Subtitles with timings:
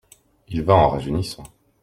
[0.47, 1.43] Il va en rajeunissant.